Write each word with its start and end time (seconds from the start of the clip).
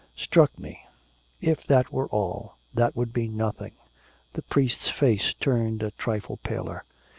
'Struck 0.15 0.57
me! 0.57 0.87
if 1.41 1.63
that 1.67 1.91
were 1.93 2.07
all! 2.07 2.55
that 2.73 2.95
would 2.95 3.13
be 3.13 3.27
nothing.' 3.27 3.75
The 4.33 4.41
priest's 4.41 4.89
face 4.89 5.35
turned 5.35 5.83
a 5.83 5.91
trifle 5.91 6.37
paler. 6.37 6.83